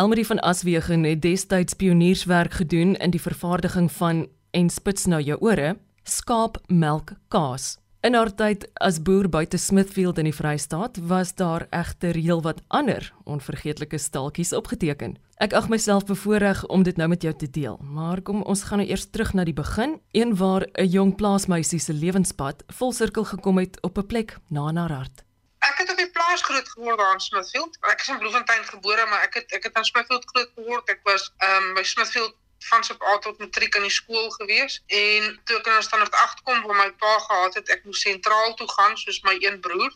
Elmarie 0.00 0.26
van 0.26 0.40
Aswegen 0.40 1.02
het 1.04 1.22
destyds 1.22 1.74
pionierswerk 1.74 2.52
gedoen 2.52 2.94
in 2.96 3.10
die 3.10 3.20
vervaardiging 3.20 3.90
van 3.92 4.28
en 4.50 4.70
spits 4.72 5.04
nou 5.04 5.20
jou 5.22 5.36
ore, 5.44 5.74
skaapmelk 6.02 7.12
kaas. 7.28 7.74
In 8.00 8.16
haar 8.16 8.32
tyd 8.32 8.64
as 8.80 9.02
boer 9.04 9.28
buite 9.28 9.60
Smithfield 9.60 10.18
in 10.18 10.30
die 10.30 10.34
Vrystaat 10.34 10.96
was 11.04 11.34
daar 11.36 11.66
egter 11.68 12.16
heelwat 12.16 12.64
ander 12.68 13.12
onvergeetlike 13.28 14.00
staaltjies 14.00 14.56
opgeteken. 14.56 15.18
Ek 15.36 15.52
ag 15.52 15.68
myself 15.68 16.08
bevoorreg 16.08 16.64
om 16.72 16.82
dit 16.82 16.96
nou 16.96 17.08
met 17.12 17.22
jou 17.22 17.36
te 17.36 17.50
deel, 17.50 17.76
maar 17.84 18.24
kom 18.24 18.40
ons 18.40 18.62
gaan 18.70 18.80
nou 18.80 18.88
eers 18.88 19.10
terug 19.12 19.34
na 19.36 19.44
die 19.44 19.58
begin, 19.58 19.98
een 20.16 20.36
waar 20.36 20.64
'n 20.80 20.88
jong 20.88 21.16
plaasmeisie 21.16 21.78
se 21.78 21.92
lewenspad 21.92 22.64
vol 22.72 22.92
sirkel 22.92 23.24
gekom 23.24 23.58
het 23.58 23.76
op 23.82 23.98
'n 23.98 24.06
plek 24.06 24.38
na 24.48 24.72
haar 24.72 24.92
hart. 24.92 25.24
Plaas 26.30 26.42
groot 26.42 26.68
geword 26.68 26.98
daar 26.98 27.12
in 27.12 27.20
Smithfield. 27.20 27.76
Ek 27.80 28.00
is 28.00 28.08
in 28.08 28.18
Bloemfontein 28.18 28.64
gebore, 28.64 29.06
maar 29.06 29.22
ek 29.26 29.34
het 29.34 29.52
ek 29.52 29.64
het 29.66 29.76
in 29.76 29.84
Smithfield 29.84 30.26
groot 30.30 30.50
geword. 30.54 30.90
Ek 30.92 31.00
was 31.02 31.24
ehm 31.36 31.64
um, 31.64 31.72
by 31.74 31.82
Smithfield 31.82 32.36
van 32.68 32.84
sop 32.84 33.02
A 33.02 33.16
tot 33.18 33.38
matriek 33.42 33.74
in 33.74 33.82
die 33.82 33.90
skool 33.90 34.30
gewees 34.36 34.76
en 34.86 35.26
toe 35.44 35.56
ek 35.58 35.66
in 35.72 35.82
standaard 35.82 36.14
8 36.20 36.44
kom 36.46 36.62
waar 36.68 36.78
my 36.82 36.86
pa 37.02 37.16
gehad 37.24 37.58
het 37.58 37.72
ek 37.74 37.82
moes 37.88 38.04
sentraal 38.06 38.54
toe 38.54 38.68
gaan 38.76 38.94
soos 39.02 39.18
my 39.26 39.34
een 39.42 39.58
broer 39.64 39.90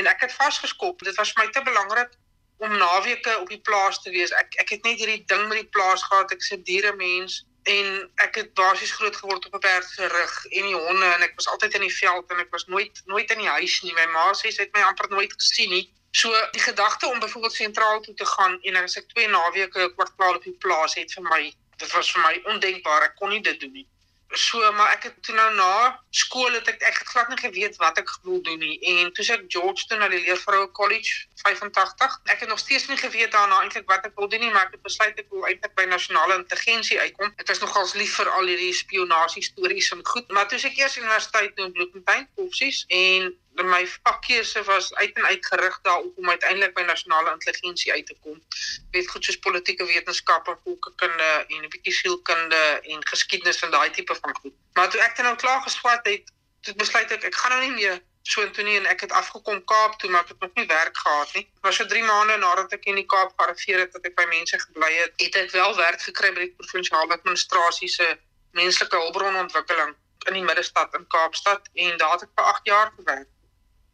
en 0.00 0.10
ek 0.10 0.26
het 0.26 0.34
vasgeskop 0.40 1.06
dit 1.06 1.22
was 1.22 1.30
vir 1.36 1.44
my 1.44 1.48
te 1.54 1.62
belangrik 1.70 2.18
om 2.66 2.74
naweke 2.82 3.38
op 3.38 3.54
die 3.54 3.62
plaas 3.70 4.02
te 4.02 4.10
wees 4.16 4.34
ek 4.42 4.58
ek 4.64 4.74
het 4.74 4.90
net 4.90 4.98
hierdie 4.98 5.22
ding 5.34 5.46
met 5.52 5.62
die 5.62 5.70
plaas 5.78 6.02
gehad 6.08 6.34
ek 6.34 6.42
se 6.48 6.58
diere 6.72 6.96
mens 6.98 7.44
en 7.70 8.10
ek 8.26 8.40
het 8.40 8.54
basies 8.58 8.92
groot 8.98 9.16
geword 9.16 9.46
op 9.46 9.54
'n 9.54 9.64
perd 9.66 9.88
se 9.88 10.06
rug 10.06 10.34
en 10.46 10.68
die 10.72 10.80
honde 10.86 11.06
en 11.14 11.22
ek 11.28 11.38
was 11.38 11.48
altyd 11.48 11.74
in 11.78 11.86
die 11.86 11.96
veld 11.96 12.30
en 12.30 12.44
ek 12.44 12.50
was 12.56 12.66
nooit 12.66 13.02
nooit 13.06 13.30
in 13.30 13.42
die 13.44 13.54
huis 13.56 13.80
nie 13.82 13.94
my 13.94 14.06
ma 14.16 14.26
sê 14.32 14.50
sy 14.50 14.62
het 14.66 14.76
my 14.76 14.82
amper 14.90 15.10
nooit 15.16 15.32
gesien 15.38 15.70
nie 15.76 15.86
So 16.12 16.48
die 16.50 16.60
gedagte 16.60 17.06
om 17.06 17.18
byvoorbeeld 17.18 17.52
sentraal 17.52 18.00
toe 18.00 18.14
te 18.14 18.26
gaan 18.26 18.62
en 18.62 18.76
as 18.76 18.96
ek 18.98 19.06
twee 19.08 19.28
naweke 19.28 19.92
kwartaal 19.94 20.34
op 20.34 20.42
die 20.42 20.56
plaas 20.58 20.94
het 20.98 21.12
vir 21.14 21.22
my 21.22 21.42
dit 21.80 21.92
was 21.92 22.10
vir 22.12 22.22
my 22.24 22.34
ondenkbaar. 22.52 23.06
Ek 23.08 23.16
kon 23.16 23.30
nie 23.32 23.42
dit 23.46 23.60
doen 23.60 23.72
nie. 23.72 23.86
So 24.32 24.72
maar 24.72 24.92
ek 24.94 25.02
het 25.08 25.22
toe 25.26 25.34
nou 25.34 25.48
na 25.54 25.98
skool 26.14 26.52
het 26.54 26.68
ek 26.70 26.84
ek 26.86 26.98
het 27.02 27.08
glad 27.10 27.28
nie 27.32 27.38
geweet 27.40 27.76
wat 27.82 27.98
ek 27.98 28.10
wil 28.22 28.38
doen 28.46 28.60
nie 28.62 28.76
en 28.92 29.10
toe 29.16 29.24
sê 29.26 29.34
ek 29.34 29.48
Georgetown 29.50 29.98
na 30.04 30.08
die 30.12 30.20
Leervroue 30.22 30.68
College 30.78 31.26
85. 31.42 32.20
Ek 32.30 32.44
het 32.44 32.48
nog 32.48 32.58
steeds 32.62 32.86
nie 32.86 32.98
geweet 33.00 33.32
daarna 33.34 33.58
eintlik 33.64 33.88
wat 33.90 34.06
ek 34.06 34.14
wil 34.14 34.28
doen 34.30 34.44
nie, 34.44 34.52
maar 34.54 34.68
ek 34.68 34.76
het 34.78 34.86
besluit 34.86 35.18
ek 35.18 35.34
wil 35.34 35.48
eintlik 35.50 35.74
by 35.74 35.88
nasionale 35.90 36.38
intelligensie 36.38 37.00
uitkom. 37.00 37.32
Ek 37.42 37.50
was 37.50 37.62
nogals 37.64 37.96
lief 37.98 38.14
vir 38.20 38.30
al 38.30 38.52
hierdie 38.52 38.74
spionasie 38.76 39.42
stories 39.42 39.90
en 39.96 40.06
goed, 40.06 40.30
maar 40.30 40.46
toe 40.46 40.62
ek 40.62 40.78
eers 40.78 40.98
universiteit 41.00 41.56
doen 41.58 41.74
Bloemfontein, 41.74 42.28
opsies 42.46 42.84
en 42.86 43.32
my 43.64 43.86
vakkeuse 44.02 44.62
was 44.64 44.94
uit 44.94 45.16
en 45.16 45.24
uit 45.24 45.46
gerig 45.46 45.78
daarop 45.82 46.18
om 46.18 46.28
uiteindelik 46.28 46.74
by 46.74 46.82
nasionale 46.82 47.32
intelligensie 47.32 47.92
uit 47.92 48.06
te 48.06 48.16
kom. 48.20 48.42
Weet 48.90 49.10
goed 49.10 49.24
soos 49.24 49.38
politieke 49.38 49.84
wetenskappe, 49.84 50.56
volkskunde 50.64 51.30
en 51.48 51.64
'n 51.64 51.68
bietjie 51.68 51.92
sielkunde 51.92 52.62
en 52.82 53.06
geskiedenis 53.06 53.62
en 53.62 53.70
daai 53.70 53.90
tipe 53.90 54.14
van 54.14 54.36
goed. 54.40 54.54
Maar 54.72 54.90
toe 54.90 55.00
ek 55.00 55.16
dan 55.16 55.24
nou 55.24 55.36
klaar 55.36 55.62
geswat 55.62 56.06
het, 56.06 56.32
toe 56.60 56.74
besluit 56.74 57.10
ek 57.10 57.24
ek 57.24 57.34
gaan 57.34 57.50
nou 57.50 57.62
nie 57.66 57.76
meer 57.80 58.00
so 58.22 58.42
intoe 58.42 58.64
nie 58.64 58.76
en 58.76 58.86
ek 58.86 59.00
het 59.00 59.12
afgekom 59.12 59.64
Kaap 59.64 59.98
toe 59.98 60.10
maar 60.10 60.22
ek 60.22 60.28
het 60.28 60.40
nog 60.40 60.54
nie 60.54 60.66
werk 60.66 60.96
gehad 60.96 61.34
nie. 61.34 61.46
Was 61.60 61.76
so 61.76 61.86
3 61.86 62.02
maande 62.04 62.36
nadat 62.36 62.72
ek 62.72 62.84
in 62.84 63.00
die 63.00 63.06
Kaap 63.06 63.32
gearriveer 63.36 63.78
het 63.78 63.92
dat 63.92 64.04
ek 64.04 64.14
by 64.14 64.26
mense 64.28 64.58
gebly 64.58 64.92
het, 64.94 65.12
het 65.16 65.36
ek 65.36 65.50
wel 65.50 65.76
werk 65.76 66.02
gekry 66.02 66.32
by 66.36 66.46
die 66.46 66.54
provinsiale 66.60 67.16
administrasie 67.16 67.88
se 67.88 68.18
menslike 68.52 68.96
hulpbronontwikkeling 68.96 69.94
in 70.28 70.34
die 70.34 70.44
middestad 70.44 70.94
in 70.94 71.06
Kaapstad 71.08 71.68
en 71.74 71.96
daar 71.96 72.16
het 72.18 72.22
ek 72.28 72.34
vir 72.36 72.44
8 72.54 72.72
jaar 72.72 72.92
gewerk 72.96 73.28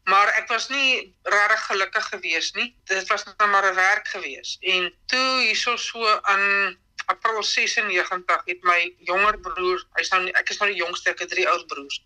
maar 0.06 0.28
ek 0.38 0.48
was 0.48 0.68
nie 0.70 1.14
regtig 1.26 1.62
gelukkig 1.66 2.08
gewees 2.14 2.52
nie. 2.54 2.68
Dit 2.86 3.08
was 3.10 3.24
net 3.26 3.46
maar 3.50 3.66
'n 3.70 3.74
werk 3.74 4.08
gewees. 4.08 4.56
En 4.60 4.92
toe 5.06 5.40
hierso 5.40 5.76
so 5.76 6.20
aan 6.22 6.76
April 7.06 7.42
96 7.42 8.42
het 8.44 8.62
my 8.62 8.94
jonger 8.98 9.38
broer, 9.38 9.82
hy's 9.98 10.10
nou 10.10 10.28
ek 10.30 10.50
is 10.50 10.58
nou 10.58 10.70
die 10.70 10.78
jongste, 10.78 11.10
ek 11.10 11.18
het 11.18 11.28
drie 11.28 11.48
ouer 11.48 11.66
broers. 11.66 12.02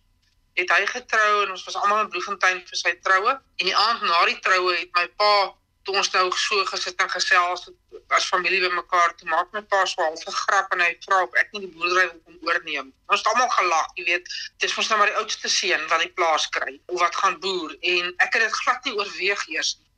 Het 0.55 0.71
hy 0.71 0.87
getrou 0.87 1.45
en 1.45 1.51
ons 1.51 1.65
was 1.65 1.77
almal 1.77 2.01
in 2.01 2.09
Bloemfontein 2.09 2.63
vir 2.67 2.77
sy 2.77 2.95
troue. 3.05 3.37
En 3.57 3.67
die 3.69 3.77
aand 3.77 4.03
na 4.03 4.25
die 4.25 4.41
troue 4.41 4.77
het 4.77 4.93
my 4.97 5.07
pa 5.21 5.55
toe 5.85 5.97
ons 5.97 6.13
nou 6.13 6.31
so 6.37 6.65
gesit 6.65 7.01
en 7.01 7.11
gesels 7.11 7.69
as 8.17 8.29
familie 8.33 8.61
bymekaar 8.61 9.15
toe 9.17 9.29
maak 9.29 9.53
my 9.53 9.63
pa 9.73 9.85
so 9.85 10.03
half 10.03 10.25
'n 10.27 10.39
grap 10.45 10.73
en 10.73 10.81
hy 10.81 10.93
vra 11.07 11.23
of 11.27 11.35
ek 11.43 11.53
nie 11.53 11.61
die 11.67 11.73
boerdery 11.75 12.07
wil 12.11 12.21
kom 12.25 12.39
oorneem. 12.49 12.89
Ons 13.09 13.21
het 13.23 13.29
almal 13.33 13.51
gelag, 13.59 13.91
jy 13.97 14.05
weet, 14.11 14.27
dit 14.59 14.71
is 14.71 14.77
mos 14.77 14.89
nou 14.89 14.99
maar 14.99 15.13
die 15.13 15.21
oudste 15.21 15.49
seun 15.49 15.87
wat 15.93 16.01
die 16.07 16.15
plaas 16.19 16.49
kry 16.57 16.81
of 16.87 17.01
wat 17.01 17.15
gaan 17.23 17.39
boer 17.41 17.77
en 17.81 18.15
ek 18.27 18.35
het 18.35 18.43
dit 18.43 18.59
glad 18.63 18.85
nie 18.85 18.97
oorweeg 18.99 19.47
eers 19.49 19.77
nie. 19.79 19.91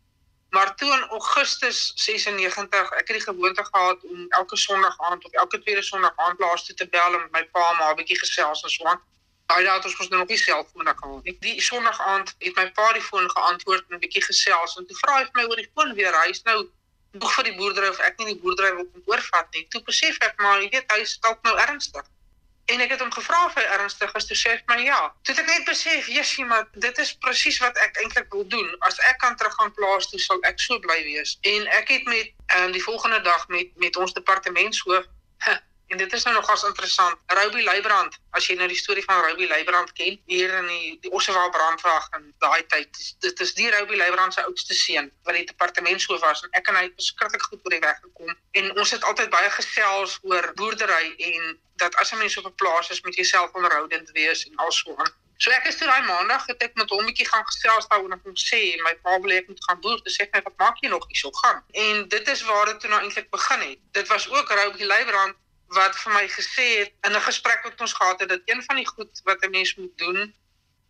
Maar 0.52 0.76
toe 0.76 0.92
in 0.92 1.04
Augustus 1.08 1.92
96, 1.94 2.90
ek 2.90 3.08
het 3.08 3.16
die 3.16 3.24
gewoonte 3.24 3.64
gehad 3.64 4.04
om 4.04 4.26
elke 4.28 4.56
Sondag 4.56 4.98
aand 4.98 5.24
of 5.24 5.32
elke 5.32 5.62
tweede 5.62 5.82
Sondag 5.82 6.12
aand 6.16 6.36
plaas 6.36 6.66
toe 6.66 6.76
te 6.76 6.88
bel 6.88 7.10
met 7.10 7.32
my 7.32 7.44
pa 7.54 7.72
maar 7.78 7.92
'n 7.92 7.96
bietjie 7.96 8.18
gesels 8.18 8.62
en 8.62 8.70
so 8.70 8.84
aan. 8.84 9.00
Daai 9.46 9.64
dae 9.64 9.76
het 9.76 9.84
ons 9.84 9.96
mos 9.98 10.08
nou 10.08 10.20
nog 10.20 10.28
nie 10.28 10.36
selfoon 10.36 10.86
gehad 10.86 11.24
nie. 11.24 11.36
Die 11.40 11.60
Sondag 11.60 12.00
aand 12.00 12.34
het 12.38 12.56
my 12.56 12.66
pa 12.76 12.92
die 12.92 13.02
foon 13.08 13.30
geantwoord 13.30 13.84
en 13.88 13.96
'n 13.96 14.04
bietjie 14.04 14.24
gesels 14.24 14.76
en 14.76 14.86
toe 14.86 14.96
vra 14.96 15.16
hy 15.18 15.24
vir 15.24 15.40
my 15.40 15.44
oor 15.48 15.60
die 15.62 15.70
foon 15.74 15.94
weer. 15.94 16.20
Hy's 16.24 16.42
nou 16.42 16.68
nog 17.12 17.34
vir 17.34 17.44
die 17.50 17.54
boerdery 17.56 17.88
of 17.92 18.00
ek 18.00 18.18
nie 18.18 18.32
die 18.32 18.40
boerdery 18.40 18.74
wil 18.76 18.88
kom 18.88 19.12
oorvat 19.12 19.48
nie. 19.56 19.66
Toe 19.74 19.82
besef 19.86 20.18
ek 20.24 20.40
maar, 20.40 20.60
jy 20.62 20.70
weet, 20.72 20.92
hy 20.92 21.04
is 21.04 21.18
dalk 21.24 21.42
nou 21.48 21.54
ernstig. 21.66 22.08
En 22.70 22.80
ek 22.80 22.92
het 22.94 23.00
hom 23.02 23.10
gevra 23.12 23.40
of 23.46 23.56
hy 23.58 23.64
ernstig 23.74 24.12
is, 24.16 24.26
toe 24.28 24.36
sê 24.38 24.52
hy 24.54 24.60
my 24.70 24.78
ja. 24.84 25.00
Toe 25.26 25.34
het 25.34 25.42
ek 25.42 25.50
net 25.50 25.64
besef, 25.66 26.06
"Jessie, 26.06 26.44
maar 26.44 26.68
dit 26.72 26.98
is 26.98 27.12
presies 27.24 27.58
wat 27.58 27.76
ek 27.76 27.98
eintlik 28.04 28.30
wil 28.32 28.46
doen. 28.48 28.68
As 28.88 28.98
ek 29.10 29.18
kan 29.18 29.36
terug 29.36 29.54
gaan 29.58 29.74
plaas 29.74 30.08
toe, 30.10 30.20
sal 30.20 30.38
ek 30.42 30.60
so 30.60 30.78
bly 30.78 31.02
wees." 31.02 31.38
En 31.42 31.66
ek 31.66 31.88
het 31.88 32.04
met 32.04 32.30
um, 32.56 32.72
die 32.72 32.82
volgende 32.82 33.20
dag 33.20 33.48
met 33.48 33.68
met 33.76 33.96
ons 33.96 34.12
departementshoof 34.12 35.04
En 35.92 35.98
dit 35.98 36.12
is 36.12 36.22
nou 36.22 36.34
nogals 36.34 36.62
interessant. 36.64 37.16
Ruby 37.26 37.62
Leibrand, 37.62 38.14
as 38.30 38.46
jy 38.48 38.54
nou 38.56 38.66
die 38.70 38.78
storie 38.80 39.02
van 39.04 39.18
Ruby 39.26 39.44
Leibrand 39.50 39.90
ken, 39.92 40.14
hier 40.30 40.54
in 40.56 40.68
die 40.70 40.94
die 41.04 41.10
Ossewa 41.12 41.42
brandwag 41.52 42.06
in 42.16 42.30
daai 42.40 42.62
tyd, 42.72 43.00
dit 43.20 43.42
is 43.44 43.52
die 43.58 43.68
Ruby 43.74 43.98
Leibrand 44.00 44.32
se 44.32 44.44
oudste 44.48 44.74
seun 44.78 45.10
wat 45.28 45.36
die 45.36 45.44
departementshoof 45.50 46.24
was 46.24 46.40
en 46.46 46.56
ek 46.60 46.70
en 46.72 46.78
hy 46.80 46.86
het 46.86 46.96
beskiklik 46.96 47.44
goed 47.44 47.60
oor 47.66 47.76
die 47.76 47.82
weg 47.84 48.00
gekom. 48.06 48.32
En 48.60 48.72
ons 48.80 48.94
het 48.96 49.04
altyd 49.10 49.28
baie 49.34 49.50
gesels 49.58 50.16
oor 50.22 50.48
boerdery 50.62 51.12
en 51.28 51.52
dat 51.84 52.00
as 52.00 52.14
'n 52.14 52.22
mens 52.24 52.38
op 52.40 52.48
'n 52.48 52.56
plaas 52.62 52.88
is, 52.88 53.02
moet 53.04 53.20
jy 53.20 53.28
self 53.34 53.52
onderhoudend 53.52 54.16
wees 54.16 54.46
en 54.48 54.56
alsoos. 54.64 55.12
So 55.36 55.50
ek 55.50 55.68
is 55.68 55.76
toe 55.76 55.90
daai 55.92 56.08
maandag 56.08 56.46
het 56.46 56.62
ek 56.62 56.74
met 56.80 56.88
hom 56.88 57.04
'n 57.04 57.12
bietjie 57.12 57.28
gaan 57.28 57.44
gesels 57.52 57.88
daaroor 57.92 58.16
en 58.16 58.24
hom 58.24 58.40
sê 58.48 58.80
my 58.80 58.94
pa 59.04 59.20
wil 59.20 59.36
ek 59.36 59.48
moet 59.48 59.64
gaan 59.68 59.80
boer, 59.80 60.00
dis 60.08 60.16
sê 60.16 60.24
hy 60.32 60.40
wat 60.40 60.56
maak 60.56 60.80
jy 60.80 60.88
nog 60.88 61.04
hierso 61.12 61.30
gaan. 61.42 61.64
En 61.70 62.08
dit 62.08 62.28
is 62.28 62.42
waar 62.42 62.66
dit 62.66 62.80
toe 62.80 62.90
nou 62.90 63.02
eintlik 63.02 63.30
begin 63.30 63.60
het. 63.68 63.78
Dit 63.92 64.08
was 64.08 64.30
ook 64.30 64.48
Ruby 64.48 64.84
Leibrand 64.84 65.36
wat 65.74 65.96
vir 66.02 66.12
my 66.12 66.24
gesê 66.28 66.68
het 66.80 66.92
in 67.06 67.16
'n 67.16 67.26
gesprek 67.28 67.62
wat 67.64 67.80
ons 67.80 67.92
gehad 67.92 68.20
het 68.20 68.28
dat 68.28 68.40
een 68.44 68.62
van 68.62 68.76
die 68.76 68.86
goed 68.86 69.20
wat 69.24 69.42
'n 69.42 69.50
mens 69.50 69.74
moet 69.74 69.98
doen 69.98 70.34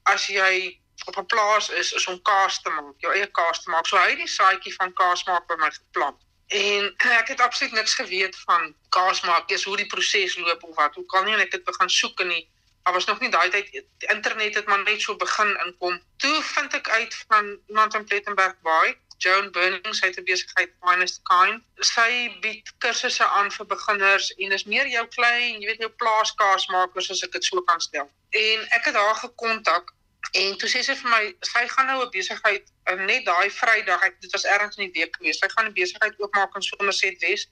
as 0.02 0.26
jy 0.26 0.80
op 1.04 1.16
'n 1.16 1.26
plaas 1.26 1.68
is 1.68 1.92
is 1.92 2.06
om 2.06 2.22
kaas 2.22 2.62
te 2.62 2.70
maak, 2.70 2.94
jou 2.98 3.12
eie 3.14 3.26
kaas 3.26 3.62
te 3.62 3.70
maak. 3.70 3.86
So 3.86 3.96
hy 3.96 4.08
het 4.08 4.18
die 4.18 4.28
saadjie 4.28 4.74
van 4.74 4.92
kaas 4.92 5.24
maak 5.24 5.46
by 5.46 5.54
my 5.58 5.70
geplant. 5.70 6.20
En 6.48 6.94
ek 6.96 7.28
het 7.28 7.40
absoluut 7.40 7.72
niks 7.72 7.94
geweet 7.94 8.36
van 8.36 8.74
kaas 8.88 9.20
maak, 9.20 9.50
eers 9.50 9.64
hoe 9.64 9.76
die 9.76 9.86
proses 9.86 10.36
loop 10.36 10.62
of 10.62 10.76
wat. 10.76 10.94
Hoe 10.94 11.06
kan 11.06 11.24
nie 11.24 11.34
en 11.34 11.40
ek 11.40 11.52
het 11.52 11.64
begin 11.64 11.88
soek 11.90 12.20
in 12.20 12.28
die 12.28 12.50
Daar 12.82 12.92
was 12.92 13.04
nog 13.04 13.20
nie 13.20 13.30
daai 13.30 13.50
tyd 13.50 13.68
die 13.70 13.86
internet 14.10 14.54
het 14.54 14.66
maar 14.66 14.82
net 14.82 15.00
so 15.00 15.16
begin 15.16 15.56
inkom. 15.64 16.02
Toe 16.16 16.42
vind 16.42 16.74
ek 16.74 16.88
uit 16.88 17.14
van 17.28 17.58
iemand 17.68 17.94
in 17.94 18.04
Plettenberg 18.04 18.56
Bay 18.62 18.98
Joan 19.22 19.50
Burning 19.54 19.94
sy 19.94 20.08
het 20.10 20.18
'n 20.18 20.24
besigheid 20.26 20.70
Finest 20.82 21.20
Kind. 21.30 21.62
Sy 21.94 22.10
bied 22.42 22.70
kursusse 22.82 23.26
aan 23.38 23.50
vir 23.56 23.66
beginners 23.66 24.30
en 24.36 24.52
is 24.52 24.64
meer 24.64 24.88
jou 24.88 25.04
klein, 25.16 25.60
jy 25.60 25.66
weet 25.70 25.84
jou 25.84 25.92
plaaskaasmakers 26.02 27.10
as 27.14 27.22
ek 27.26 27.32
dit 27.32 27.44
so 27.44 27.62
kan 27.68 27.80
stel. 27.80 28.08
En 28.30 28.66
ek 28.78 28.88
het 28.90 28.94
haar 28.94 29.14
gekontak 29.14 29.94
en 30.32 30.58
toe 30.58 30.68
sê 30.72 30.82
sy 30.82 30.96
vir 31.02 31.10
my 31.14 31.22
sy 31.52 31.62
gaan 31.74 31.86
nou 31.86 32.02
'n 32.02 32.10
besigheid 32.10 32.66
eh, 32.86 32.94
net 32.94 33.24
daai 33.26 33.50
Vrydag, 33.50 34.02
ek 34.02 34.20
dit 34.20 34.32
was 34.32 34.44
ergens 34.44 34.76
in 34.76 34.90
die 34.90 35.00
week 35.00 35.16
gewees. 35.16 35.38
Sy 35.38 35.48
gaan 35.54 35.66
'n 35.66 35.78
besigheid 35.80 36.18
oopmaak 36.18 36.54
in 36.56 36.62
Somerset 36.62 37.20
Wes. 37.20 37.46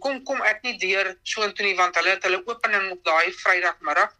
Kom 0.00 0.22
kom 0.24 0.42
ek 0.42 0.62
nie 0.62 0.78
deur 0.78 1.16
so 1.22 1.42
intoe 1.42 1.66
nie 1.66 1.76
want 1.76 1.94
hulle 1.94 2.10
het 2.10 2.22
hulle 2.22 2.42
opening 2.46 2.90
op 2.90 3.04
daai 3.04 3.32
Vrydagmiddag 3.32 4.12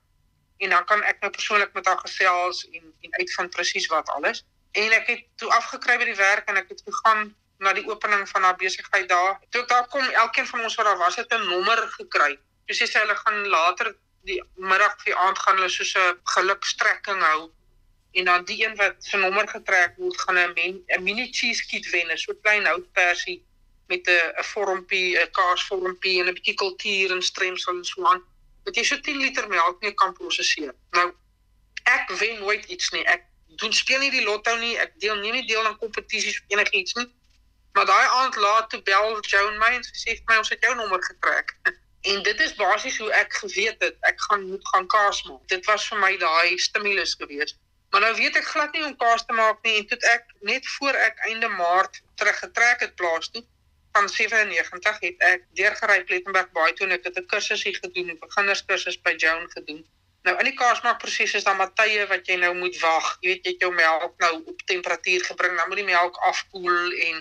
en 0.59 0.71
dan 0.71 0.85
kan 0.85 1.03
ek 1.03 1.21
nou 1.21 1.31
persoonlik 1.31 1.73
met 1.75 1.87
haar 1.87 1.99
gesels 1.99 2.67
en 2.71 2.85
en 3.03 3.11
uitvind 3.19 3.51
presies 3.51 3.87
wat 3.87 4.09
alles 4.09 4.45
en 4.75 4.93
ek 4.93 5.06
het 5.12 5.25
toe 5.41 5.50
afgekry 5.55 5.97
by 6.00 6.06
die 6.11 6.19
werk 6.19 6.49
en 6.50 6.59
ek 6.61 6.69
het 6.73 6.82
gegaan 6.87 7.35
na 7.62 7.73
die 7.76 7.87
opening 7.87 8.25
van 8.29 8.43
haar 8.43 8.56
besigheid 8.59 9.09
daar. 9.09 9.38
Toe 9.50 9.62
ek 9.62 9.69
daar 9.71 9.87
kom, 9.88 10.06
elkeen 10.23 10.47
van 10.47 10.65
ons 10.67 10.75
wat 10.79 10.88
daar 10.91 10.99
was, 10.99 11.17
het 11.17 11.32
'n 11.32 11.47
nommer 11.49 11.79
gekry. 11.99 12.38
Toe 12.67 12.76
sê 12.76 12.87
sy 12.91 12.99
hulle 12.99 13.17
gaan 13.17 13.47
later 13.47 13.94
die 14.29 14.41
middag 14.56 14.97
vir 15.05 15.15
aand 15.15 15.38
gaan 15.38 15.56
hulle 15.56 15.69
soos 15.69 15.94
'n 15.94 16.19
gelukstrekking 16.35 17.23
hou 17.23 17.50
en 18.12 18.25
dan 18.25 18.44
die 18.44 18.65
een 18.65 18.76
wat 18.76 18.94
se 18.99 19.17
nommer 19.17 19.49
getrek 19.49 19.97
word 19.97 20.21
gaan 20.21 20.38
'n 20.38 20.85
'n 20.88 21.03
mini 21.03 21.32
cheese 21.32 21.67
kit 21.67 21.91
wen, 21.91 22.19
so 22.19 22.32
'n 22.32 22.41
klein 22.43 22.67
houtpersie 22.67 23.44
met 23.88 24.06
'n 24.09 24.32
'n 24.38 24.44
vormpie, 24.53 25.19
'n 25.19 25.31
kaasvormpie 25.31 26.20
en 26.20 26.29
'n 26.29 26.35
bietjie 26.35 26.55
kultuur 26.55 27.11
en 27.11 27.23
stremsel 27.23 27.77
en 27.77 27.85
so 27.85 28.05
aan. 28.05 28.23
Wat 28.65 28.77
jy 28.77 28.85
so 28.85 29.00
10 29.00 29.17
liter 29.17 29.49
melk 29.49 29.82
mee 29.82 29.94
kan 29.94 30.12
prosesseer. 30.12 30.75
Nou 30.91 31.12
ek 31.85 32.11
wen 32.19 32.38
nooit 32.41 32.65
iets 32.65 32.91
nie. 32.91 33.05
Ek 33.05 33.23
doen 33.62 33.73
speel 33.73 34.01
nie 34.03 34.11
die 34.11 34.25
lotto 34.25 34.56
nie. 34.56 34.75
Ek 34.79 34.93
deel 35.03 35.17
nie 35.23 35.33
nie 35.33 35.47
deel 35.47 35.67
aan 35.67 35.79
kompetisies 35.79 36.41
of 36.41 36.56
enigiets 36.56 36.95
nie. 36.99 37.09
Maar 37.75 37.87
daai 37.87 38.06
aand 38.19 38.37
laat 38.37 38.71
toe 38.71 38.83
bel 38.83 39.19
Joan 39.21 39.59
my 39.59 39.73
en 39.79 39.85
sy 39.87 39.97
sê 40.03 40.17
vir 40.19 40.29
my 40.31 40.39
ons 40.43 40.53
het 40.55 40.62
jou 40.69 40.75
nommer 40.83 41.03
getrek. 41.11 41.56
En 42.05 42.19
dit 42.23 42.41
is 42.45 42.51
basies 42.55 42.99
hoe 43.01 43.06
ek 43.17 43.33
geweet 43.33 43.81
het 43.81 43.95
ek 44.05 44.19
gaan 44.27 44.43
moet 44.51 44.67
gaan 44.69 44.87
kaas 44.93 45.23
maak. 45.25 45.47
Dit 45.49 45.65
was 45.65 45.87
vir 45.89 46.03
my 46.03 46.11
daai 46.21 46.59
stimulus 46.61 47.15
gewees. 47.17 47.55
Maar 47.91 48.03
nou 48.05 48.11
weet 48.19 48.37
ek 48.37 48.51
glad 48.51 48.77
nie 48.77 48.85
om 48.85 48.97
kaas 49.01 49.25
te 49.25 49.33
maak 49.33 49.62
nie 49.65 49.79
en 49.79 49.87
toe 49.89 49.97
ek 50.11 50.35
net 50.51 50.69
voor 50.75 50.99
ek 51.06 51.25
einde 51.31 51.49
Maart 51.49 52.03
teruggetrek 52.21 52.85
het 52.85 52.95
plaas 53.01 53.31
toe 53.33 53.41
van 53.95 54.09
97 54.09 55.01
het 55.06 55.21
ek 55.31 55.45
deurgery 55.59 56.01
Plettenberg 56.09 56.51
Baai 56.56 56.73
toe 56.75 56.87
en 56.89 56.95
ek 56.97 57.05
het 57.09 57.19
'n 57.21 57.27
kursus 57.33 57.62
hier 57.62 57.79
gedoen, 57.83 58.11
'n 58.11 58.19
beginnerskursus 58.25 58.99
by 59.06 59.15
Joan 59.23 59.47
gedoen. 59.56 59.87
Nou 60.25 60.35
in 60.41 60.49
die 60.49 60.56
kaasmaakproses 60.56 61.35
is 61.37 61.44
daar 61.44 61.56
matye 61.56 62.06
wat 62.09 62.29
jy 62.29 62.38
nou 62.41 62.55
moet 62.56 62.76
wag. 62.81 63.09
Jy 63.21 63.29
weet 63.29 63.44
jy 63.44 63.53
het 63.55 63.65
jou 63.67 63.73
melk 63.75 64.15
nou 64.23 64.35
op 64.53 64.62
temperatuur 64.71 65.25
gebring, 65.31 65.56
dan 65.59 65.69
moet 65.69 65.82
die 65.82 65.91
melk 65.91 66.17
afkoel 66.31 66.94
en 67.09 67.19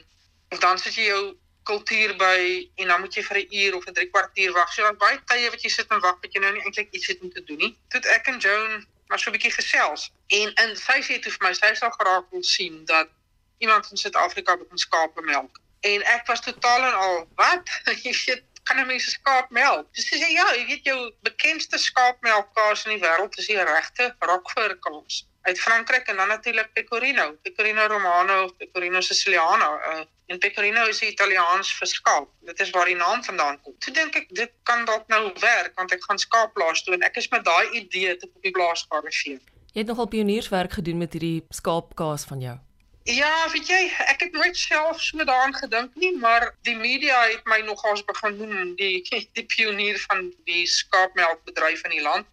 of 0.55 0.61
dan 0.63 0.79
sit 0.79 0.95
jy 0.95 1.09
jou 1.09 1.23
kultuur 1.67 2.15
by 2.19 2.37
en 2.79 2.93
dan 2.93 3.03
moet 3.03 3.15
jy 3.15 3.23
vir 3.27 3.39
'n 3.41 3.59
uur 3.63 3.75
of 3.75 3.87
'n 3.87 3.93
3 3.99 4.09
kwartier 4.13 4.53
wag. 4.55 4.71
So 4.73 4.87
dan 4.87 4.97
baie 4.97 5.19
tye 5.31 5.49
wat 5.49 5.63
jy 5.63 5.69
sit 5.69 5.91
en 5.91 5.99
wag 5.99 6.17
wat 6.21 6.33
jy 6.33 6.39
nou 6.39 6.53
nie 6.53 6.63
eintlik 6.63 6.91
iets 6.91 7.07
het 7.07 7.19
om 7.21 7.31
te 7.31 7.43
doen 7.43 7.57
nie. 7.57 7.77
Toe 7.89 8.01
ek 8.15 8.27
en 8.27 8.39
Joan 8.39 8.87
maar 9.07 9.19
so 9.19 9.29
'n 9.29 9.35
bietjie 9.35 9.51
gesels 9.51 10.11
en 10.27 10.53
in 10.63 10.75
sy 10.75 10.99
sê 11.01 11.19
toe 11.19 11.31
vir 11.31 11.47
my 11.47 11.53
sy 11.53 11.73
sal 11.75 11.91
graag 11.99 12.23
wil 12.31 12.43
sien 12.43 12.85
dat 12.85 13.09
iemand 13.57 13.91
in 13.91 13.97
Suid-Afrika 13.97 14.57
begin 14.57 14.77
skape 14.77 15.21
melk. 15.21 15.59
En 15.81 16.01
ek 16.03 16.27
was 16.27 16.41
totaal 16.41 16.83
en 16.83 16.95
al 17.05 17.27
wat 17.35 17.67
jy 18.05 18.15
weet 18.25 18.43
kan 18.63 18.79
'n 18.79 18.87
mens 18.87 19.11
skaap 19.11 19.49
melk? 19.49 19.87
Dis 19.93 20.07
sê 20.07 20.17
ja, 20.19 20.47
jy 20.55 20.65
weet 20.71 20.85
jou 20.85 20.99
bekendste 21.21 21.77
skaapmelkkaas 21.77 22.85
in 22.85 22.97
die 22.97 23.03
wêreld 23.05 23.37
is 23.37 23.47
die 23.47 23.63
regte 23.63 24.15
Roquefort 24.19 24.79
kaas 24.79 25.23
uit 25.43 25.59
Frankryk 25.59 26.07
en 26.07 26.15
dan 26.15 26.27
natuurlik 26.27 26.73
Pecorino, 26.73 27.35
Pecorino 27.41 27.87
Romano 27.87 28.43
of 28.43 28.57
Pecorino 28.57 29.01
Siciliano. 29.01 29.75
Uh, 29.75 29.99
en 30.25 30.37
Pecorino 30.37 30.85
is 30.87 31.01
Italiaans 31.01 31.73
vir 31.77 31.87
skaap. 31.87 32.29
Dit 32.47 32.59
is 32.59 32.69
waar 32.69 32.85
die 32.85 32.95
naam 32.95 33.23
vandaan 33.23 33.59
kom. 33.61 33.75
Toe 33.83 33.93
dink 33.93 34.15
ek 34.15 34.29
dit 34.31 34.51
kan 34.63 34.85
dalk 34.87 35.07
nou 35.11 35.33
werk 35.43 35.75
want 35.75 35.91
ek 35.91 36.03
gaan 36.07 36.21
skaapplaas 36.21 36.83
toe 36.83 36.95
en 36.95 37.03
ek 37.03 37.19
is 37.19 37.27
met 37.35 37.43
daai 37.43 37.75
idee 37.81 38.15
te 38.17 38.29
op 38.31 38.47
die 38.47 38.55
plaas 38.55 38.85
gearriveer. 38.87 39.41
Jy 39.73 39.81
het 39.83 39.89
nogal 39.91 40.07
pionierswerk 40.07 40.79
gedoen 40.79 41.03
met 41.03 41.17
hierdie 41.17 41.43
skaapkaas 41.49 42.23
van 42.29 42.45
jou. 42.45 42.57
Ja, 43.03 43.49
weet 43.51 43.67
jy, 43.67 43.81
ek 44.07 44.21
het 44.23 44.31
nooit 44.31 44.57
self 44.57 45.01
so 45.01 45.23
daaraan 45.23 45.55
gedink 45.55 45.95
nie, 45.95 46.13
maar 46.17 46.53
die 46.63 46.75
media 46.75 47.25
het 47.27 47.43
my 47.45 47.59
nogals 47.67 48.05
begin 48.07 48.37
noem 48.37 48.75
die 48.79 49.01
die 49.37 49.45
pionier 49.55 49.99
van 50.07 50.29
die 50.47 50.63
skaapmelkbedryf 50.67 51.83
in 51.83 51.97
die 51.97 52.05
land 52.05 52.29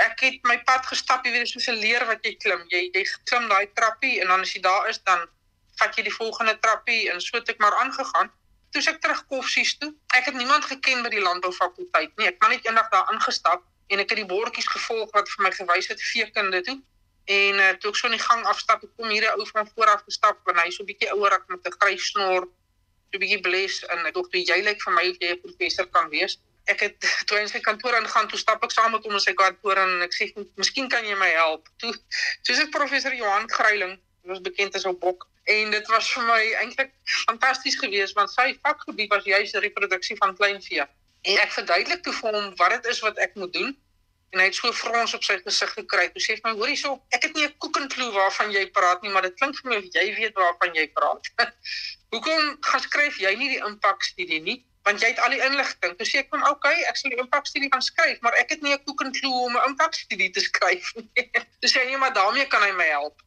ek 0.00 0.22
het 0.24 0.46
my 0.48 0.56
pad 0.64 0.86
gestap, 0.86 1.24
jy 1.26 1.32
weet 1.34 1.48
soos 1.48 1.68
'n 1.68 1.80
leer 1.80 2.04
wat 2.06 2.24
jy 2.24 2.34
klim. 2.36 2.64
Jy 2.68 2.90
jy 2.94 3.04
klim 3.24 3.48
daai 3.48 3.66
trappie 3.74 4.20
en 4.20 4.28
dan 4.28 4.40
as 4.40 4.52
jy 4.54 4.62
daar 4.62 4.88
is 4.88 4.98
dan 5.04 5.26
vat 5.80 5.96
jy 5.96 6.04
die 6.04 6.18
volgende 6.18 6.58
trappie 6.60 7.10
en 7.10 7.20
so 7.20 7.36
het 7.36 7.48
ek 7.48 7.58
maar 7.58 7.76
aangegaan. 7.82 8.30
Toe 8.70 8.82
ek 8.86 9.00
terug 9.00 9.26
koffsies 9.26 9.78
toe. 9.78 9.92
Ek 10.14 10.24
het 10.24 10.34
niemand 10.34 10.64
geken 10.64 11.02
by 11.02 11.10
die 11.10 11.20
landboufakulteit 11.20 12.16
nie. 12.16 12.28
Ek 12.28 12.36
het 12.40 12.50
net 12.50 12.66
eendag 12.66 12.88
daar 12.90 13.06
aangestap 13.12 13.64
en 13.88 13.98
ek 13.98 14.10
het 14.10 14.18
die 14.22 14.26
bordjies 14.26 14.68
gevolg 14.68 15.10
wat 15.12 15.28
vir 15.28 15.42
my 15.44 15.50
gewys 15.50 15.88
het 15.88 16.00
veekinde 16.00 16.60
toe. 16.62 16.78
En 17.24 17.54
uh, 17.54 17.72
toe 17.80 17.90
ek 17.90 17.96
so 17.96 18.06
in 18.06 18.16
die 18.16 18.22
gang 18.24 18.44
afstap, 18.46 18.84
kom 18.96 19.08
hier 19.08 19.26
'n 19.28 19.40
ou 19.40 19.46
van 19.46 19.68
vooraf 19.74 20.02
gestap 20.08 20.48
en 20.48 20.56
hy 20.56 20.70
so 20.70 20.82
'n 20.82 20.86
bietjie 20.86 21.12
ouer 21.14 21.32
ek 21.32 21.48
met 21.48 21.66
'n 21.66 21.76
grys 21.78 22.10
snor, 22.10 22.48
so 23.10 23.16
'n 23.16 23.22
bietjie 23.24 23.40
bles 23.40 23.82
en 23.88 24.06
ek 24.06 24.14
dink 24.14 24.32
jy 24.32 24.60
lyk 24.62 24.80
vir 24.82 24.92
my 24.92 25.08
of 25.10 25.16
jy 25.20 25.30
'n 25.32 25.42
professor 25.46 25.86
kan 25.86 26.08
wees 26.10 26.38
ek 26.70 26.80
het 26.80 27.08
toe 27.26 27.38
in 27.40 27.48
sy 27.48 27.60
kantoor 27.64 27.96
ingaan, 27.98 28.28
toe 28.28 28.38
stap 28.38 28.64
ek 28.66 28.74
saam 28.74 28.94
met 28.94 29.06
hom 29.06 29.16
in 29.18 29.24
sy 29.24 29.34
kantoor 29.38 29.80
en 29.80 30.06
ek 30.06 30.14
sê, 30.16 30.30
"Miskien 30.60 30.88
kan 30.92 31.04
jy 31.06 31.16
my 31.18 31.30
help." 31.34 31.68
Toe 31.80 31.92
soos 32.42 32.62
ek 32.66 32.72
professor 32.76 33.14
Johan 33.14 33.48
Greiling, 33.50 33.98
wat 34.28 34.42
bekend 34.42 34.76
op 34.84 35.00
Bok, 35.00 35.26
en 35.44 35.70
dit 35.70 35.86
was 35.88 36.08
vir 36.12 36.24
my 36.28 36.40
eintlik 36.62 36.90
fantasties 37.26 37.78
geweest 37.80 38.14
want 38.14 38.30
sy 38.30 38.52
vakgebied 38.62 39.10
was 39.10 39.24
juis 39.24 39.52
die 39.52 39.62
reproduksie 39.64 40.16
van 40.20 40.36
kleinvee. 40.36 40.84
En 41.22 41.38
ek 41.44 41.52
verduidelik 41.52 42.02
toe 42.04 42.12
vir 42.12 42.36
hom 42.36 42.52
wat 42.56 42.76
dit 42.76 42.90
is 42.92 43.00
wat 43.00 43.18
ek 43.18 43.34
moet 43.34 43.52
doen. 43.52 43.72
En 44.30 44.38
hy 44.38 44.46
het 44.46 44.54
so 44.54 44.72
frons 44.72 45.14
op 45.14 45.24
sy 45.26 45.38
gesig 45.42 45.72
gekry. 45.74 46.08
Toe 46.14 46.22
sê 46.22 46.36
hy 46.36 46.40
my: 46.44 46.54
"Hoorie 46.58 46.76
so, 46.76 47.02
ek 47.16 47.22
het 47.26 47.34
nie 47.34 47.46
'n 47.46 47.54
koekenklou 47.58 48.10
waarvan 48.14 48.52
jy 48.52 48.66
praat 48.70 49.02
nie, 49.02 49.10
maar 49.10 49.22
dit 49.22 49.34
klink 49.34 49.56
vir 49.58 49.70
my 49.70 49.76
of 49.76 49.88
jy 49.94 50.06
weet 50.14 50.34
waarvan 50.34 50.74
jy 50.74 50.86
praat." 50.98 51.30
Hoekom 52.12 52.56
gaan 52.60 52.80
skryf 52.80 53.18
jy 53.18 53.34
nie 53.34 53.48
die 53.56 53.62
impakstudie 53.70 54.42
nie? 54.42 54.64
want 54.82 55.02
jy 55.02 55.10
het 55.12 55.20
al 55.20 55.34
die 55.34 55.42
inligting. 55.44 55.96
Toe 55.96 56.06
sê 56.08 56.20
ek 56.22 56.30
hom, 56.32 56.42
"Oké, 56.42 56.50
okay, 56.50 56.82
ek 56.88 56.96
sal 56.96 57.10
die 57.10 57.20
impakstudie 57.20 57.68
gaan 57.72 57.82
skryf, 57.82 58.20
maar 58.20 58.34
ek 58.40 58.50
het 58.50 58.62
nie 58.62 58.72
'n 58.72 58.84
koek 58.84 59.00
en 59.04 59.12
klou 59.12 59.32
om 59.46 59.56
'n 59.56 59.68
impakstudie 59.68 60.30
te 60.30 60.40
skryf 60.48 60.94
nie." 60.96 61.30
Toe 61.60 61.68
sê 61.68 61.80
hy, 61.80 61.86
"Nee, 61.86 61.96
maar 61.96 62.12
daarmee 62.12 62.46
kan 62.46 62.62
hy 62.62 62.72
my 62.72 62.86
help." 62.86 63.20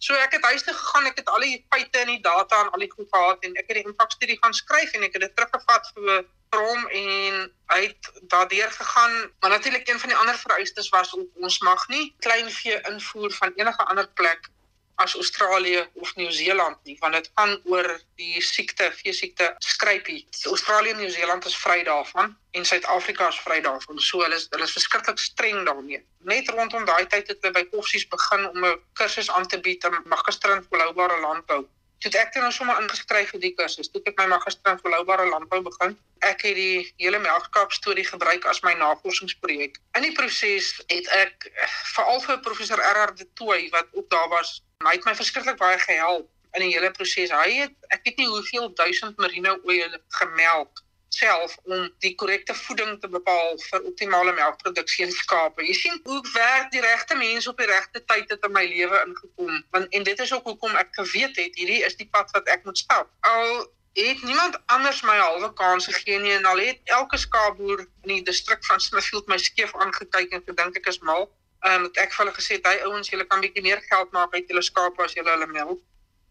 So 0.00 0.14
ek 0.14 0.32
het 0.32 0.44
huis 0.44 0.62
toe 0.62 0.74
gegaan, 0.74 1.06
ek 1.06 1.16
het 1.16 1.28
al 1.28 1.40
die 1.40 1.66
feite 1.70 1.98
en 1.98 2.06
die 2.06 2.22
data 2.22 2.60
en 2.60 2.70
al 2.70 2.78
die 2.78 2.90
goed 2.90 3.08
gehad 3.10 3.44
en 3.44 3.56
ek 3.56 3.66
het 3.66 3.76
die 3.80 3.86
impakstudie 3.90 4.38
gaan 4.40 4.54
skryf 4.54 4.92
en 4.94 5.02
ek 5.02 5.12
het 5.12 5.22
dit 5.22 5.34
teruggevat 5.36 5.90
vir 5.94 6.24
hom 6.54 6.86
en 6.86 7.52
hy 7.72 7.80
het 7.86 8.12
daardeur 8.32 8.70
gegaan. 8.70 9.30
Maar 9.40 9.50
natuurlik 9.50 9.88
een 9.88 10.00
van 10.00 10.08
die 10.08 10.18
ander 10.18 10.38
vereistes 10.38 10.88
was 10.88 11.16
ons 11.34 11.58
mag 11.58 11.88
nie 11.88 12.14
kleinvee 12.18 12.80
invoer 12.90 13.32
van 13.32 13.52
enige 13.56 13.84
ander 13.84 14.08
plek 14.08 14.50
as 14.98 15.14
Australië 15.14 15.86
of 15.92 16.14
Nieu-Seeland 16.16 16.76
nie 16.82 16.96
want 17.00 17.14
dit 17.14 17.30
gaan 17.34 17.52
oor 17.64 17.88
die 18.18 18.42
siekte, 18.42 18.90
veesiekte 18.98 19.52
skrypie. 19.62 20.26
Australië 20.50 20.90
en 20.90 20.96
Nieu-Seeland 21.02 21.46
is 21.46 21.56
vry 21.56 21.82
daarvan 21.86 22.34
en 22.58 22.64
Suid-Afrika 22.64 23.28
is 23.28 23.38
vry 23.46 23.60
daarvan. 23.62 24.00
So 24.02 24.24
hulle 24.24 24.34
is 24.34 24.48
hulle 24.50 24.66
is 24.66 24.74
verskriklik 24.74 25.22
streng 25.22 25.62
daarmee. 25.68 26.02
Net 26.32 26.50
rondom 26.50 26.86
daai 26.88 27.06
tyd 27.06 27.30
het 27.30 27.38
hulle 27.46 27.54
by 27.60 27.64
Koffsies 27.70 28.08
begin 28.14 28.48
om 28.48 28.64
'n 28.64 28.78
kursus 28.98 29.30
aan 29.30 29.46
te 29.46 29.60
bied 29.60 29.84
om 29.84 30.02
magister 30.04 30.56
in 30.56 30.66
volhoubare 30.70 31.20
landbou. 31.20 31.62
Toe 31.98 32.12
ek 32.20 32.30
toe 32.32 32.42
nou 32.42 32.52
sommer 32.54 32.78
ingeskryf 32.78 33.32
vir 33.34 33.40
die 33.42 33.54
kursus, 33.58 33.88
toe 33.90 34.02
ek 34.06 34.18
my 34.20 34.28
magister 34.30 34.70
in 34.70 34.78
volhoubare 34.82 35.26
landbou 35.26 35.58
begin. 35.66 35.96
Ek 36.26 36.44
het 36.46 36.54
die 36.54 36.86
hele 37.02 37.18
melkskaap 37.22 37.74
storie 37.74 38.06
gebruik 38.06 38.46
as 38.46 38.62
my 38.62 38.74
navorsingsprojek. 38.78 39.80
In 39.98 40.06
die 40.06 40.14
proses 40.14 40.76
het 40.92 41.10
ek 41.18 41.50
veral 41.96 42.22
vir 42.22 42.40
professor 42.46 42.82
RR 42.92 43.14
de 43.18 43.26
Tooy 43.40 43.66
wat 43.74 43.90
ook 43.98 44.10
daar 44.14 44.30
was 44.34 44.60
Hy 44.86 44.92
het 44.94 45.06
my 45.08 45.14
verskriklik 45.18 45.56
baie 45.58 45.78
gehelp 45.82 46.28
in 46.54 46.62
die 46.62 46.70
hele 46.70 46.92
proses. 46.94 47.32
Hy 47.34 47.64
het 47.64 47.94
ek 47.94 48.04
weet 48.06 48.20
nie 48.20 48.28
hoeveel 48.30 48.68
duisend 48.78 49.18
merino 49.18 49.56
oeye 49.66 49.88
gemelk 50.20 50.84
self 51.08 51.56
om 51.64 51.88
die 52.04 52.14
korrekte 52.14 52.54
voeding 52.54 53.00
te 53.00 53.08
bepaal 53.08 53.56
vir 53.62 53.86
optimale 53.90 54.34
melkproduksie 54.36 55.06
in 55.06 55.12
skape. 55.12 55.64
Jy 55.64 55.76
sien 55.78 56.00
hoe 56.04 56.20
werk 56.34 56.70
die 56.74 56.84
regte 56.84 57.16
mense 57.16 57.50
op 57.50 57.58
die 57.58 57.70
regte 57.70 58.04
tyd 58.12 58.30
het 58.30 58.44
in 58.44 58.52
my 58.52 58.66
lewe 58.68 59.00
ingekom. 59.06 59.64
Want 59.70 59.88
en 59.94 60.06
dit 60.10 60.20
is 60.26 60.34
ook 60.34 60.52
hoekom 60.52 60.76
ek 60.76 60.92
geweet 61.00 61.36
het 61.40 61.58
hierdie 61.58 61.82
is 61.88 61.96
die 61.96 62.08
pad 62.12 62.30
wat 62.36 62.48
ek 62.48 62.64
moet 62.68 62.78
stap. 62.78 63.10
Al 63.20 63.66
het 63.98 64.22
niemand 64.22 64.58
anders 64.66 65.02
my 65.02 65.16
halwe 65.16 65.52
kans 65.58 65.88
gegee 65.90 66.18
nie 66.22 66.32
en 66.36 66.44
al 66.44 66.60
het 66.62 66.80
elke 66.84 67.18
skaapboer 67.18 67.80
in 67.80 68.12
die 68.12 68.22
distrik 68.22 68.64
van 68.64 68.80
Smithfield 68.80 69.26
my 69.26 69.38
skeef 69.42 69.74
aangekyk 69.74 70.36
en 70.36 70.44
gedink 70.46 70.78
ek 70.78 70.86
is 70.92 71.00
mal 71.10 71.26
ehm 71.66 71.84
um, 71.84 71.86
ek 71.90 72.04
het 72.04 72.14
vir 72.14 72.24
hulle 72.24 72.34
gesê 72.36 72.60
hy 72.62 72.76
ouens 72.86 73.10
julle 73.10 73.26
kan 73.26 73.40
bietjie 73.42 73.64
meer 73.66 73.80
geld 73.90 74.12
maak 74.14 74.34
uit 74.34 74.46
julle 74.52 74.62
skape 74.62 75.02
as 75.02 75.16
julle 75.18 75.32
hulle 75.34 75.48
melk 75.50 75.80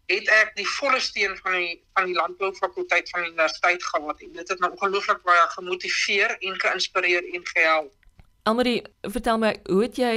het 0.08 0.28
ek 0.32 0.54
die 0.56 0.66
volle 0.78 1.00
steun 1.04 1.36
van 1.42 1.56
die 1.58 1.74
van 1.98 2.08
die 2.08 2.16
landboufakulteit 2.16 3.10
van 3.12 3.24
die 3.24 3.30
universiteit 3.32 3.84
gehad 3.84 4.22
en 4.24 4.32
dit 4.32 4.48
het 4.48 4.60
my 4.64 4.70
ongelooflik 4.72 5.22
baie 5.26 5.44
gemotiveer 5.54 6.36
en 6.38 6.60
geïnspireer 6.64 7.28
en 7.34 7.46
gehelp. 7.52 7.92
Almarie, 8.48 8.80
vertel 9.02 9.38
my, 9.38 9.52
hoe 9.68 9.82
het 9.82 10.00
jy 10.00 10.14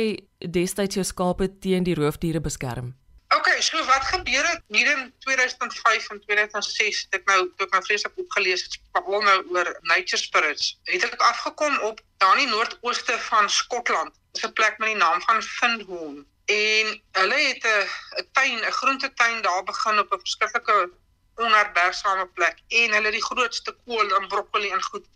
destyds 0.55 0.95
jou 0.95 1.03
skape 1.03 1.49
teen 1.59 1.83
die 1.83 1.97
roofdiere 1.99 2.39
beskerm? 2.39 2.93
OK, 3.35 3.47
so 3.63 3.79
wat 3.87 4.07
gebeur 4.11 4.47
het 4.47 4.63
hier 4.67 4.87
in 4.91 5.13
2005 5.23 6.09
en 6.11 6.19
2006 6.23 7.01
het 7.03 7.19
ek 7.19 7.27
nou 7.27 7.39
toe 7.55 7.67
ek 7.67 7.75
my 7.75 7.81
vreeslik 7.85 8.17
opgelees 8.23 8.63
het, 8.67 8.79
veral 8.95 9.23
nou 9.27 9.37
oor 9.55 9.69
nature 9.91 10.19
spirits. 10.19 10.73
Het 10.91 11.05
ek 11.07 11.23
afgekom 11.27 11.77
op 11.87 11.99
daar 12.23 12.39
in 12.39 12.45
die 12.45 12.51
noordooste 12.51 13.15
van 13.27 13.49
Skotland 13.49 14.15
is 14.35 14.43
'n 14.47 14.53
plek 14.55 14.79
met 14.79 14.93
die 14.93 14.99
naam 14.99 15.23
van 15.27 15.43
Findhorn 15.43 16.25
en 16.51 17.01
hulle 17.11 17.39
het 17.47 17.63
'n 17.63 17.87
'n 18.19 18.27
tuin, 18.31 18.59
'n 18.65 18.77
groentetuin 18.79 19.41
daar 19.41 19.63
begin 19.63 19.99
op 19.99 20.13
'n 20.13 20.23
verskillike 20.25 20.89
onherbergsame 21.35 22.27
plek 22.27 22.57
en 22.67 22.91
hulle 22.91 23.09
het 23.09 23.19
die 23.19 23.29
grootste 23.31 23.71
kool 23.85 24.15
en 24.17 24.27
broccoli 24.27 24.69
en 24.69 24.83
goed 24.83 25.07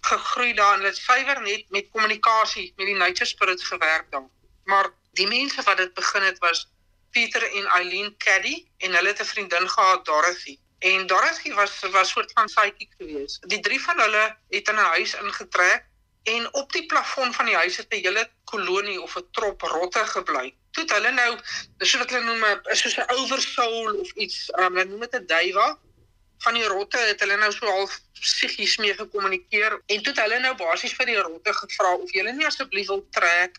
gegroei 0.00 0.54
daar 0.54 0.78
en 0.78 0.84
het 0.84 0.96
suiwer 0.96 1.40
net 1.42 1.64
met 1.68 1.90
kommunikasie 1.90 2.72
met 2.76 2.86
die 2.86 2.96
nature 2.96 3.24
spirits 3.24 3.64
gewerk 3.64 4.10
daar. 4.10 4.28
Maar 4.64 4.90
die 5.12 5.26
mense 5.26 5.62
wat 5.62 5.76
dit 5.76 5.94
begin 5.94 6.22
het 6.22 6.38
was 6.38 6.68
Pieter 7.10 7.42
en 7.52 7.64
Eileen 7.64 8.16
Caddy 8.16 8.66
en 8.78 8.94
hulle 8.94 9.08
het 9.08 9.20
'n 9.20 9.24
vriendin 9.24 9.68
gehad 9.68 10.04
Dorothy. 10.04 10.58
En 10.78 11.06
Dorothy 11.06 11.52
was 11.52 11.80
was 11.80 12.10
soort 12.10 12.32
van 12.32 12.46
psychic 12.46 12.90
geweest. 12.98 13.48
Die 13.48 13.60
drie 13.60 13.80
van 13.80 14.00
hulle 14.00 14.36
het 14.48 14.68
in 14.68 14.74
'n 14.74 14.92
huis 14.94 15.14
ingetrek 15.14 15.84
en 16.22 16.54
op 16.54 16.72
die 16.72 16.86
plafon 16.86 17.32
van 17.32 17.44
die 17.44 17.54
huis 17.54 17.76
het 17.76 17.88
'n 17.88 18.02
hele 18.04 18.30
kolonie 18.44 19.00
of 19.00 19.16
'n 19.16 19.28
trop 19.30 19.60
rotte 19.60 20.06
gebly. 20.06 20.54
Toe 20.78 20.86
het 20.86 20.92
hulle 20.94 21.10
nou, 21.10 21.30
dis 21.82 21.92
wat 21.98 22.12
hulle 22.14 22.24
noem 22.24 22.44
'n 22.46 22.76
soos 22.78 22.94
'n 22.96 23.10
oversoul 23.18 23.94
of 23.98 24.10
iets, 24.24 24.36
um, 24.62 24.76
hulle 24.76 24.84
noem 24.90 25.00
dit 25.00 25.14
'n 25.18 25.26
duiwa 25.26 25.66
van 26.44 26.54
die 26.54 26.68
rotte 26.70 26.98
het 26.98 27.20
hulle 27.20 27.36
nou 27.36 27.50
so 27.52 27.66
half 27.66 27.96
psigies 28.20 28.76
mee 28.76 28.94
gekommunikeer 28.94 29.72
en 29.86 30.02
toe 30.02 30.12
het 30.12 30.20
hulle 30.22 30.38
nou 30.38 30.54
basies 30.54 30.94
vir 30.94 31.06
die 31.10 31.18
rotte 31.18 31.54
gevra 31.60 31.94
of 31.94 32.12
julle 32.14 32.32
nie 32.32 32.46
asseblief 32.46 32.86
wil 32.92 33.02
trek 33.10 33.58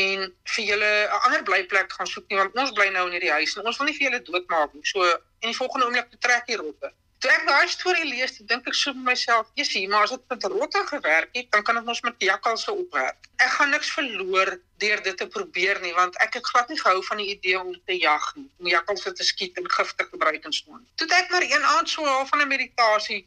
en 0.00 0.26
vir 0.54 0.64
julle 0.64 0.90
'n 1.06 1.20
ander 1.28 1.42
blyplek 1.42 1.92
gaan 1.92 2.10
soek 2.10 2.26
nie 2.28 2.38
want 2.38 2.58
ons 2.64 2.72
bly 2.72 2.88
nou 2.88 3.06
in 3.06 3.14
hierdie 3.16 3.36
huis 3.38 3.54
en 3.56 3.66
ons 3.66 3.78
wil 3.78 3.86
nie 3.86 3.96
vir 3.98 4.10
julle 4.10 4.22
doodmaak 4.22 4.74
nie. 4.74 4.86
So 4.86 5.04
en 5.04 5.50
die 5.52 5.60
volgende 5.60 5.86
oomblik 5.86 6.10
trek 6.18 6.46
die 6.46 6.56
rotte. 6.56 6.92
Toe 7.18 7.30
ek 7.34 7.46
daai 7.48 7.68
storie 7.70 8.04
lees, 8.06 8.36
dink 8.50 8.68
ek 8.70 8.76
so 8.78 8.92
vir 8.94 9.06
myself, 9.06 9.46
"Jessie, 9.58 9.88
maar 9.88 10.04
as 10.06 10.10
dit 10.10 10.28
met 10.32 10.44
rotte 10.52 10.82
gewerk 10.90 11.30
het, 11.38 11.50
dan 11.50 11.62
kan 11.62 11.74
dit 11.74 11.84
mos 11.84 12.00
met 12.06 12.14
jakkalse 12.18 12.72
opwerk." 12.72 13.26
Ek 13.36 13.50
gaan 13.56 13.70
niks 13.70 13.90
verloor 13.90 14.60
deur 14.84 15.02
dit 15.02 15.16
te 15.16 15.26
probeer 15.26 15.80
nie, 15.80 15.94
want 15.94 16.18
ek 16.26 16.34
het 16.38 16.46
glad 16.46 16.68
nie 16.68 16.78
gehou 16.78 17.02
van 17.04 17.16
die 17.16 17.30
idee 17.34 17.58
om 17.58 17.72
te 17.86 17.98
jag 17.98 18.32
nie, 18.36 18.50
om 18.58 18.66
jakkalse 18.66 19.12
te 19.12 19.24
skiet 19.24 19.56
en 19.58 19.70
gif 19.70 19.92
te 19.94 20.06
gebruik 20.12 20.44
en 20.44 20.52
so. 20.52 20.78
Toe 20.94 21.08
ek 21.08 21.30
maar 21.30 21.42
een 21.42 21.64
aand 21.64 21.88
so 21.90 22.04
half 22.04 22.28
van 22.28 22.40
'n 22.42 22.48
meditasie 22.48 23.26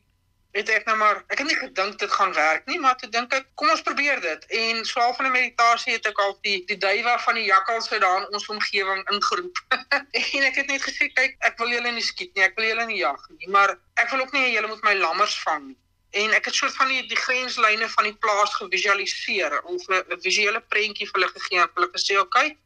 het 0.51 0.69
ek 0.69 0.85
nou 0.85 0.97
maar 0.99 1.21
ek 1.31 1.39
het 1.39 1.47
nie 1.47 1.55
gedink 1.55 1.99
dit 1.99 2.11
gaan 2.11 2.33
werk 2.33 2.65
nie, 2.67 2.79
maar 2.79 2.97
toe 2.99 3.09
dink 3.09 3.33
ek, 3.33 3.45
kom 3.55 3.69
ons 3.71 3.83
probeer 3.87 4.19
dit. 4.21 4.45
En 4.61 4.85
swaal 4.85 5.13
van 5.15 5.25
'n 5.25 5.31
meditasie 5.31 5.93
het 5.93 6.07
ek 6.07 6.19
al 6.19 6.37
die 6.41 6.65
die 6.67 6.77
duiwe 6.77 7.13
van 7.25 7.35
die 7.39 7.45
jakkals 7.47 7.91
uit 7.91 8.01
daar 8.01 8.17
in 8.21 8.33
ons 8.33 8.47
omgewing 8.47 9.03
ingeroep. 9.11 9.61
en 10.35 10.43
ek 10.49 10.55
het 10.55 10.67
net 10.67 10.83
gesê, 10.83 11.07
kyk, 11.13 11.37
ek 11.39 11.57
wil 11.57 11.71
julle 11.71 11.91
nie 11.91 12.03
skiet 12.03 12.35
nie, 12.35 12.43
ek 12.43 12.59
wil 12.59 12.67
julle 12.67 12.85
nie 12.85 12.99
jag 12.99 13.29
nie, 13.37 13.47
maar 13.47 13.77
ek 13.95 14.11
wil 14.11 14.25
ook 14.25 14.35
nie 14.35 14.51
julle 14.51 14.67
moet 14.67 14.83
my 14.83 14.93
lammers 14.99 15.39
vang 15.45 15.67
nie. 15.67 15.79
En 16.11 16.35
ek 16.35 16.45
het 16.45 16.55
soort 16.55 16.75
van 16.75 16.91
die 16.91 17.07
die 17.07 17.21
grenslyne 17.23 17.87
van 17.89 18.03
die 18.03 18.15
plaas 18.15 18.55
gevisualiseer 18.59 19.61
of 19.63 19.87
'n 19.87 20.19
visuele 20.19 20.61
prentjie 20.61 21.07
vir 21.07 21.19
hulle 21.19 21.31
gegee 21.31 21.61
en 21.63 21.71
hulle 21.75 21.91
gesê, 21.95 22.19
"Oké, 22.19 22.27
okay, 22.27 22.57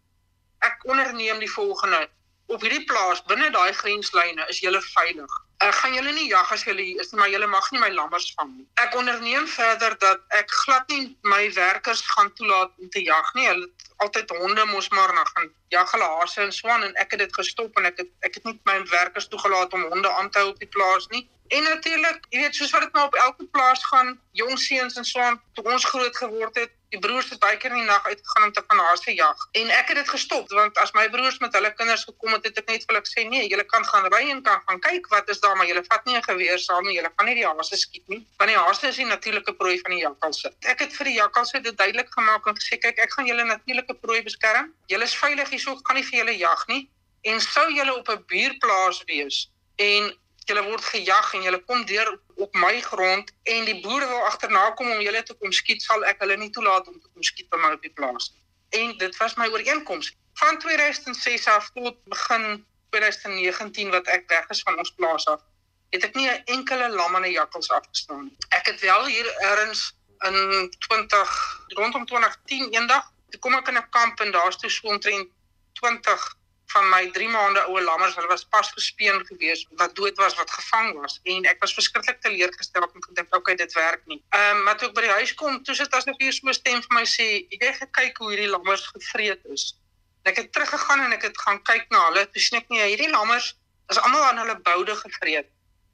ek 0.59 0.85
onderneem 0.89 1.39
die 1.39 1.51
volgende. 1.51 2.09
Op 2.47 2.61
hierdie 2.61 2.85
plaas 2.85 3.23
binne 3.23 3.51
daai 3.51 3.73
grenslyne 3.73 4.45
is 4.49 4.59
julle 4.59 4.81
veilig." 4.81 5.44
Ek 5.65 5.73
gaan 5.81 5.95
julle 5.97 6.11
nie 6.13 6.27
jag 6.29 6.51
as 6.53 6.63
julle 6.67 6.83
hier 6.85 6.99
is 7.01 7.11
maar 7.17 7.29
julle 7.33 7.47
mag 7.49 7.67
nie 7.73 7.79
my 7.81 7.87
lammers 7.89 8.27
vang 8.37 8.51
nie. 8.53 8.65
Ek 8.83 8.93
onderneem 8.99 9.47
verder 9.49 9.95
dat 10.03 10.21
ek 10.39 10.51
glad 10.61 10.91
nie 10.93 11.07
my 11.31 11.47
werkers 11.55 12.03
gaan 12.11 12.29
toelaat 12.37 12.75
om 12.77 12.89
te 12.93 13.01
jag 13.01 13.31
nie. 13.33 13.47
Hulle 13.47 13.65
het 13.65 13.95
altyd 14.05 14.33
honde 14.41 14.65
mos 14.69 14.89
maar 14.93 15.13
na 15.17 15.23
gaan 15.31 15.49
jag 15.73 15.95
hulle 15.95 16.09
haase 16.19 16.43
en 16.43 16.53
swaan 16.53 16.85
en 16.85 16.93
ek 17.01 17.15
het 17.15 17.23
dit 17.23 17.39
gestop 17.39 17.79
en 17.81 17.89
ek 17.89 18.03
het 18.03 18.11
ek 18.29 18.37
het 18.37 18.45
nie 18.45 18.59
my 18.69 18.77
werkers 18.91 19.29
toegelaat 19.31 19.73
om 19.73 19.87
honde 19.95 20.11
aan 20.19 20.29
te 20.29 20.43
hou 20.43 20.51
op 20.53 20.61
die 20.61 20.69
plaas 20.77 21.09
nie. 21.15 21.25
En 21.47 21.63
natuurlik, 21.63 22.25
jy 22.29 22.39
weet, 22.41 22.55
soos 22.55 22.71
wat 22.73 22.81
dit 22.81 22.93
maar 22.93 23.05
op 23.05 23.15
elke 23.15 23.45
plaas 23.53 23.83
gaan, 23.85 24.15
jong 24.31 24.57
seuns 24.59 24.95
en 24.97 25.05
swaan, 25.05 25.41
toe 25.53 25.63
ons 25.69 25.85
groot 25.85 26.17
geword 26.17 26.55
het, 26.55 26.71
die 26.95 26.99
broers 27.03 27.29
het 27.29 27.39
baie 27.43 27.57
keer 27.59 27.73
in 27.75 27.83
die 27.83 27.89
nag 27.89 28.05
uitgegaan 28.07 28.47
om 28.47 28.53
te 28.55 28.63
gaan 28.67 28.81
haase 28.85 29.13
jag. 29.13 29.43
En 29.59 29.69
ek 29.73 29.91
het 29.91 29.99
dit 30.01 30.09
gestop 30.09 30.49
want 30.55 30.77
as 30.81 30.93
my 30.97 31.05
broers 31.13 31.37
met 31.43 31.53
hulle 31.57 31.71
kinders 31.77 32.05
gekom 32.07 32.35
het, 32.35 32.47
het 32.47 32.61
ek 32.61 32.71
net 32.71 32.85
vir 32.85 32.93
hulle 32.93 33.03
gesê, 33.05 33.25
"Nee, 33.29 33.49
julle 33.51 33.65
kan 33.73 33.85
gaan 33.85 34.07
ry 34.13 34.23
en 34.31 34.41
kan 34.43 34.61
gaan 34.65 34.79
kyk 34.79 35.07
wat 35.13 35.29
is 35.29 35.39
daar, 35.39 35.55
maar 35.55 35.67
julle 35.67 35.83
vat 35.89 36.05
nie 36.05 36.15
'n 36.17 36.23
geweer 36.23 36.59
saam 36.59 36.83
nie. 36.83 36.95
Julle 36.95 37.11
gaan 37.15 37.27
nie 37.27 37.35
die 37.35 37.45
haase 37.45 37.77
skiet 37.77 38.07
nie, 38.07 38.25
want 38.37 38.49
die 38.49 38.57
haase 38.57 38.87
is 38.87 38.95
die 38.95 39.05
natuurlike 39.05 39.53
prooi 39.53 39.79
van 39.79 39.91
die 39.91 40.01
jakkalse." 40.01 40.53
Ek 40.61 40.79
het 40.79 40.93
vir 40.93 41.05
die 41.05 41.17
jakkalse 41.19 41.61
dit 41.61 41.77
duidelik 41.77 42.09
gemaak 42.09 42.47
en 42.47 42.55
gesê, 42.55 42.79
"Kyk, 42.79 42.97
ek 42.97 43.11
gaan 43.13 43.25
julle 43.25 43.43
natuurlike 43.43 43.93
prooi 43.93 44.23
beskerm. 44.23 44.73
Julle 44.87 45.03
is 45.03 45.15
veilig 45.15 45.49
hierso, 45.49 45.75
gaan 45.83 45.95
nie 45.95 46.03
vir 46.03 46.19
julle 46.19 46.37
jag 46.37 46.67
nie." 46.67 46.89
En 47.23 47.41
sou 47.41 47.73
julle 47.73 47.95
op 47.95 48.09
'n 48.09 48.23
buurplaas 48.27 49.03
wees 49.05 49.49
en 49.75 50.17
julle 50.49 50.63
word 50.63 50.83
gejag 50.83 51.33
en 51.33 51.45
julle 51.47 51.59
kom 51.65 51.85
deur 51.85 52.11
op 52.35 52.53
my 52.61 52.81
grond 52.81 53.31
en 53.43 53.65
die 53.65 53.79
boere 53.81 54.07
wil 54.07 54.25
agterna 54.29 54.69
kom 54.77 54.91
om 54.91 55.01
julle 55.01 55.23
te 55.23 55.33
kom 55.33 55.51
skiet, 55.51 55.81
sal 55.81 56.05
ek 56.05 56.21
hulle 56.23 56.37
nie 56.37 56.51
toelaat 56.53 56.87
om 56.91 56.99
te 56.99 57.07
kom 57.07 57.23
skiet 57.23 57.49
by 57.49 57.61
my 57.63 57.73
op 57.77 57.81
die 57.81 57.93
plaas 57.97 58.31
nie. 58.33 58.41
En 58.81 58.97
dit 59.01 59.17
was 59.17 59.35
my 59.39 59.47
ooreenkoms 59.53 60.13
van 60.41 60.59
2006 60.59 61.47
af 61.47 61.69
tot 61.73 61.97
begin 62.11 62.65
2019 62.89 63.91
wat 63.91 64.07
ek 64.07 64.29
weg 64.29 64.49
is 64.53 64.61
van 64.67 64.77
ons 64.77 64.93
plaas 64.99 65.27
af. 65.31 65.41
Het 65.89 66.03
ek 66.03 66.15
nie 66.15 66.29
'n 66.29 66.43
enkele 66.57 66.89
lam 66.89 67.15
en 67.15 67.25
'n 67.25 67.31
jakkals 67.31 67.71
afgestaan 67.71 68.23
nie. 68.23 68.37
Ek 68.49 68.65
het 68.65 68.79
wel 68.81 69.05
hier 69.05 69.27
erns 69.51 69.95
in 70.19 70.69
20 70.87 71.59
rondom 71.67 72.05
2010 72.05 72.73
eendag, 72.73 73.11
toe 73.29 73.39
kom 73.39 73.53
ek 73.53 73.67
in 73.67 73.77
'n 73.77 73.89
kamp 73.89 74.19
en 74.19 74.31
daar's 74.31 74.57
toe 74.57 74.69
so 74.69 74.87
omtrent 74.87 75.29
20 75.73 76.35
van 76.73 76.89
my 76.89 77.11
3 77.11 77.29
maande 77.29 77.61
oue 77.69 77.81
lammers, 77.81 78.15
hulle 78.15 78.27
was 78.27 78.45
pas 78.45 78.71
gespeen 78.71 79.25
gewees 79.25 79.65
wat 79.79 79.95
dood 79.95 80.17
was 80.17 80.35
wat 80.35 80.51
gevang 80.51 80.93
was 80.99 81.19
en 81.23 81.45
ek 81.45 81.59
was 81.63 81.73
verskriklik 81.77 82.21
teleurgestel 82.21 82.87
en 82.87 83.03
gedink 83.07 83.35
okay 83.35 83.55
dit 83.55 83.73
werk 83.73 84.05
nie. 84.05 84.21
Ehm 84.29 84.57
um, 84.57 84.63
maar 84.63 84.77
toe 84.77 84.89
ek 84.89 84.95
by 84.97 85.05
die 85.05 85.15
huis 85.19 85.33
kom, 85.41 85.63
toe 85.63 85.75
sit 85.75 85.93
as 85.93 86.07
nog 86.09 86.17
hier 86.19 86.33
so 86.33 86.47
'n 86.49 86.53
stem 86.53 86.81
vir 86.81 86.95
my 86.99 87.05
sê, 87.05 87.27
"Jy 87.49 87.61
het 87.61 87.81
gekyk 87.83 88.17
hoe 88.17 88.29
hierdie 88.31 88.49
lammers 88.49 88.87
gevreet 88.95 89.45
is." 89.57 89.75
En 90.23 90.31
ek 90.31 90.37
het 90.41 90.51
teruggegaan 90.51 91.05
en 91.05 91.11
ek 91.13 91.21
het 91.21 91.37
gaan 91.37 91.61
kyk 91.63 91.85
na 91.89 92.05
hulle. 92.07 92.29
Toe 92.31 92.41
sien 92.41 92.59
ek 92.59 92.69
nee, 92.69 92.87
hierdie 92.91 93.09
lammers 93.09 93.53
is 93.93 93.97
almal 93.97 94.23
aan 94.23 94.37
hulle 94.41 94.57
boude 94.67 94.95
gevreet. 94.95 95.47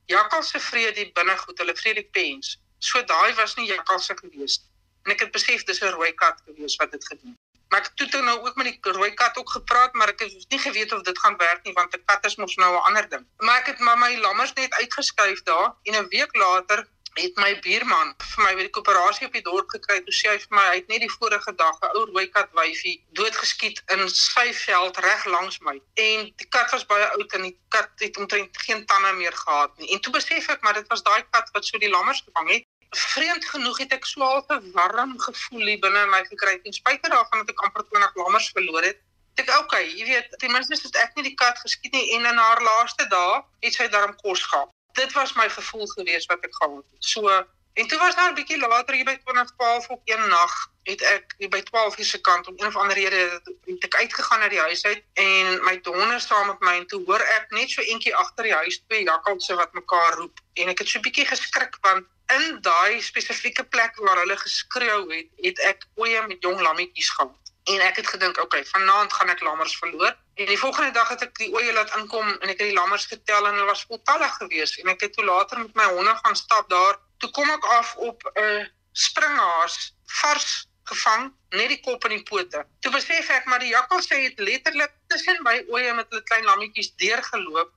Jakkals 0.05 0.49
se 0.49 0.59
vreet 0.59 0.95
die 0.95 1.11
binnegoed, 1.11 1.57
hulle 1.57 1.75
vreet 1.75 1.95
die 1.95 2.09
pens. 2.15 2.57
So 2.79 3.03
daai 3.03 3.33
was 3.35 3.55
nie 3.55 3.67
jakkals 3.67 4.05
se 4.05 4.15
gewees 4.15 4.59
nie. 4.61 4.69
En 5.05 5.11
ek 5.15 5.25
het 5.25 5.31
besef 5.35 5.63
dis 5.63 5.81
'n 5.81 5.93
rooi 5.97 6.11
kat 6.13 6.41
gewees 6.45 6.75
wat 6.75 6.91
dit 6.91 7.07
gedoen 7.07 7.35
het. 7.35 7.40
Maar 7.71 7.79
ek 7.79 7.91
het 7.95 8.11
toe 8.11 8.21
nou 8.21 8.39
ook 8.39 8.55
met 8.59 8.67
die 8.67 8.91
rooi 8.91 9.13
kat 9.13 9.37
ook 9.37 9.49
gepraat, 9.49 9.93
maar 9.93 10.09
ek 10.11 10.19
het 10.19 10.49
nie 10.53 10.59
geweet 10.59 10.93
of 10.93 11.03
dit 11.07 11.19
gaan 11.19 11.37
werk 11.39 11.63
nie 11.63 11.73
want 11.73 11.93
'n 11.95 12.03
kat 12.05 12.25
is 12.29 12.35
mos 12.35 12.55
nou 12.55 12.71
'n 12.75 12.87
ander 12.87 13.09
ding. 13.09 13.25
Maar 13.37 13.59
ek 13.59 13.65
het 13.71 13.79
maar 13.79 13.97
my 13.97 14.17
lammers 14.17 14.53
net 14.53 14.73
uitgeskuif 14.73 15.43
daar 15.43 15.69
en 15.83 15.95
'n 15.95 16.07
week 16.09 16.35
later 16.35 16.87
het 17.13 17.35
my 17.35 17.59
buurman 17.59 18.13
vir 18.23 18.43
my 18.43 18.51
by 18.55 18.65
die 18.67 18.73
koöperasie 18.75 19.27
op 19.27 19.33
die 19.35 19.43
dorp 19.43 19.69
gekry. 19.69 19.99
Toe 20.03 20.15
sê 20.15 20.29
hy 20.31 20.37
vir 20.43 20.55
my 20.57 20.65
hy 20.67 20.75
het 20.75 20.87
net 20.87 21.03
die 21.03 21.15
vorige 21.19 21.55
dag 21.55 21.79
'n 21.81 21.95
ou 21.95 22.05
rooi 22.11 22.27
kat 22.27 22.49
wyfie 22.59 22.95
doodgeskiet 23.19 23.81
in 23.95 24.07
sy 24.09 24.47
veld 24.53 24.97
reg 24.97 25.25
langs 25.25 25.59
my. 25.59 25.75
En 25.95 26.31
die 26.43 26.49
kat 26.49 26.71
was 26.71 26.85
baie 26.85 27.07
oud 27.15 27.33
en 27.33 27.41
die 27.41 27.57
kat 27.69 27.89
het 27.97 28.17
omtrent 28.17 28.57
geen 28.65 28.85
tande 28.85 29.13
meer 29.13 29.33
gehad 29.33 29.77
nie. 29.77 29.91
En 29.91 29.99
toe 29.99 30.13
besef 30.13 30.49
ek 30.49 30.61
maar 30.61 30.73
dit 30.73 30.87
was 30.87 31.03
daai 31.03 31.23
kat 31.31 31.49
wat 31.53 31.65
so 31.65 31.77
die 31.77 31.89
lammers 31.89 32.23
gevang 32.27 32.49
het 32.51 32.65
vreemd 32.91 33.45
genoeg 33.45 33.77
het 33.77 33.93
ek 33.93 34.05
so 34.05 34.43
'n 34.47 34.71
warm 34.73 35.19
gevoel 35.19 35.65
hier 35.65 35.79
binne 35.79 36.01
in 36.03 36.09
my 36.09 36.23
gekry 36.25 36.59
ten 36.63 36.73
spyte 36.73 37.09
daarvan 37.09 37.39
dat 37.39 37.49
ek 37.49 37.63
amper 37.63 37.83
20 37.89 38.15
lammers 38.15 38.49
verloor 38.49 38.83
het. 38.83 38.99
Ek 39.35 39.49
okay, 39.59 39.85
jy 39.87 40.05
weet, 40.05 40.39
ten 40.39 40.51
minste 40.51 40.75
het 40.75 40.95
ek 40.95 41.15
nie 41.15 41.23
die 41.23 41.33
kat 41.33 41.57
geskiet 41.59 41.93
nie 41.93 42.11
en 42.15 42.25
in 42.25 42.37
haar 42.37 42.61
laaste 42.61 43.07
dae 43.07 43.41
het 43.59 43.73
sy 43.73 43.87
darm 43.87 44.15
kos 44.15 44.43
gehad. 44.43 44.69
Dit 44.93 45.13
was 45.13 45.33
my 45.35 45.49
gevoel 45.49 45.87
gewees 45.87 46.25
wat 46.25 46.43
ek 46.43 46.55
gehad 46.55 46.83
het. 46.83 46.85
So 46.99 47.47
en 47.73 47.87
toe 47.87 47.97
was 47.97 48.15
daar 48.15 48.31
'n 48.31 48.35
bietjie 48.35 48.59
later 48.59 48.95
hier 48.95 49.05
by 49.05 49.17
2012 49.23 49.87
op 49.87 50.01
een 50.05 50.27
nag 50.27 50.53
het 50.83 51.01
ek 51.01 51.35
hier 51.37 51.49
by 51.49 51.61
12 51.61 51.97
uur 51.97 52.05
se 52.05 52.21
kant 52.21 52.47
om 52.47 52.53
een 52.57 52.67
of 52.67 52.75
ander 52.75 52.95
rede 52.95 53.41
het 53.65 53.83
ek 53.83 53.95
uitgegaan 53.95 54.39
na 54.39 54.47
die 54.47 54.59
huis 54.59 54.83
uit 54.83 55.03
en 55.13 55.63
my 55.63 55.81
donder 55.81 56.19
saam 56.19 56.47
met 56.47 56.59
my 56.59 56.75
en 56.77 56.87
toe 56.87 57.03
hoor 57.05 57.21
ek 57.21 57.45
net 57.49 57.69
so 57.69 57.81
eentjie 57.81 58.15
agter 58.15 58.43
die 58.43 58.53
huis 58.53 58.83
twee 58.87 59.03
jakkalse 59.03 59.55
wat 59.55 59.73
mekaar 59.73 60.13
roep 60.13 60.39
en 60.53 60.67
ek 60.67 60.79
het 60.79 60.89
so 60.89 60.99
'n 60.99 61.07
bietjie 61.07 61.25
geskrik 61.25 61.77
want 61.81 62.05
in 62.37 62.61
daai 62.61 63.01
spesifieke 63.01 63.63
plek 63.63 63.95
waar 64.05 64.17
hulle 64.23 64.37
geskreeu 64.37 65.05
het, 65.11 65.29
het 65.45 65.61
ek 65.71 65.85
oeye 65.99 66.21
met 66.27 66.43
jong 66.45 66.61
lammetjies 66.61 67.09
gehad. 67.09 67.37
En 67.69 67.81
ek 67.85 67.99
het 68.01 68.07
gedink, 68.07 68.37
oké, 68.37 68.45
okay, 68.45 68.65
vanaand 68.65 69.13
gaan 69.13 69.29
ek 69.29 69.43
lammers 69.45 69.77
verloor. 69.77 70.15
En 70.35 70.45
die 70.49 70.57
volgende 70.57 70.91
dag 70.91 71.09
het 71.13 71.21
ek 71.27 71.37
die 71.37 71.51
oeye 71.53 71.73
laat 71.73 71.93
inkom 71.99 72.27
en 72.31 72.49
ek 72.49 72.57
het 72.57 72.71
die 72.71 72.77
lammers 72.77 73.05
getel 73.05 73.47
en 73.47 73.53
hulle 73.53 73.69
was 73.69 73.85
voltallig 73.89 74.33
geweest 74.39 74.79
en 74.81 74.89
ek 74.93 75.05
het 75.05 75.13
toe 75.13 75.25
later 75.27 75.61
met 75.61 75.75
my 75.77 75.87
honde 75.93 76.15
gaan 76.23 76.35
stap 76.35 76.69
daar. 76.69 76.97
Toe 77.21 77.29
kom 77.37 77.49
ek 77.53 77.65
af 77.77 77.95
op 77.95 78.25
'n 78.33 78.69
springhaas 78.91 79.93
vars 80.21 80.65
gevang, 80.89 81.29
net 81.49 81.69
die 81.69 81.79
kop 81.85 82.03
en 82.07 82.15
die 82.15 82.23
pote. 82.23 82.65
Toe 82.79 82.91
besef 82.91 83.29
ek 83.29 83.45
maar 83.45 83.59
die 83.59 83.73
jakkals 83.75 84.09
het 84.09 84.39
letterlik 84.39 84.91
tussen 85.07 85.37
my 85.43 85.61
oeye 85.69 85.93
met 85.93 86.09
hulle 86.09 86.23
klein 86.23 86.47
lammetjies 86.49 86.95
deurgeloop 86.95 87.71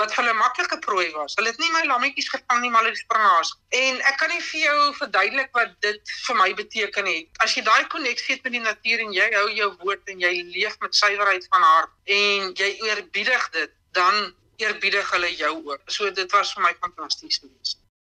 wat 0.00 0.12
vir 0.12 0.24
hulle 0.24 0.34
maklike 0.38 0.78
prooi 0.84 1.06
was. 1.14 1.34
Hulle 1.38 1.52
het 1.52 1.60
nie 1.62 1.70
my 1.72 1.82
lammetjies 1.88 2.28
gevang 2.32 2.60
nie, 2.62 2.70
maar 2.72 2.84
hulle 2.84 2.98
springhaas. 2.98 3.52
En 3.78 4.02
ek 4.10 4.18
kan 4.20 4.32
nie 4.32 4.42
vir 4.48 4.60
jou 4.66 4.80
verduidelik 4.98 5.54
wat 5.56 5.72
dit 5.86 6.14
vir 6.26 6.38
my 6.40 6.50
beteken 6.58 7.08
het. 7.10 7.30
As 7.44 7.56
jy 7.56 7.64
daai 7.66 7.88
koneksie 7.92 8.36
het 8.36 8.44
met 8.44 8.58
die 8.58 8.64
natuur 8.64 9.06
en 9.06 9.14
jy 9.16 9.30
hou 9.38 9.46
jou 9.56 9.70
woord 9.84 10.12
en 10.12 10.20
jy 10.26 10.34
leef 10.52 10.76
met 10.84 11.00
suiwerheid 11.00 11.48
van 11.54 11.64
hart 11.70 12.16
en 12.18 12.52
jy 12.60 12.70
eerbiedig 12.90 13.48
dit, 13.56 13.72
dan 13.96 14.34
eerbiedig 14.60 15.10
hulle 15.16 15.32
jou 15.36 15.54
ook. 15.64 15.90
So 15.90 16.12
dit 16.12 16.32
was 16.32 16.52
vir 16.56 16.68
my 16.68 16.76
fantasties 16.80 17.40
geweest. 17.40 17.80